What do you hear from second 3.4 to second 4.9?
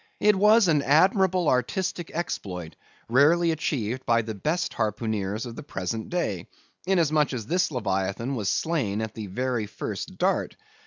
achieved by the best